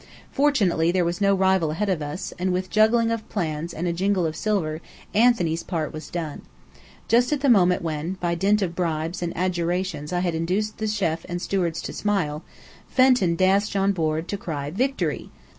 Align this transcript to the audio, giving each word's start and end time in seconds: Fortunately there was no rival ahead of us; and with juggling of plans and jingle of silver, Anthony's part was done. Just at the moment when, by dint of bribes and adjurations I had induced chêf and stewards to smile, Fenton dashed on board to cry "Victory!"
Fortunately 0.31 0.91
there 0.91 1.05
was 1.05 1.21
no 1.21 1.35
rival 1.35 1.69
ahead 1.69 1.87
of 1.87 2.01
us; 2.01 2.33
and 2.39 2.51
with 2.51 2.71
juggling 2.71 3.11
of 3.11 3.29
plans 3.29 3.71
and 3.71 3.95
jingle 3.95 4.25
of 4.25 4.35
silver, 4.35 4.81
Anthony's 5.13 5.61
part 5.61 5.93
was 5.93 6.09
done. 6.09 6.41
Just 7.07 7.31
at 7.31 7.41
the 7.41 7.49
moment 7.49 7.83
when, 7.83 8.13
by 8.13 8.33
dint 8.33 8.63
of 8.63 8.73
bribes 8.75 9.21
and 9.21 9.31
adjurations 9.37 10.11
I 10.11 10.21
had 10.21 10.33
induced 10.33 10.79
chêf 10.79 11.19
and 11.29 11.39
stewards 11.39 11.83
to 11.83 11.93
smile, 11.93 12.41
Fenton 12.87 13.35
dashed 13.35 13.75
on 13.75 13.91
board 13.91 14.27
to 14.29 14.37
cry 14.37 14.71
"Victory!" 14.71 15.29